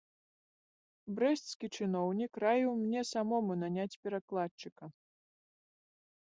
[1.19, 4.83] Брэсцкі чыноўнік раіў мне самому наняць перакладчыка.